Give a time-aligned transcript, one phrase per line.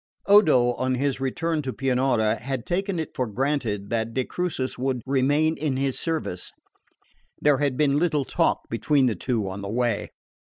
[0.25, 5.03] Odo, on his return to Pianura, had taken it for granted that de Crucis would
[5.05, 6.51] remain in his service.
[7.39, 10.09] There had been little talk between the two on the way.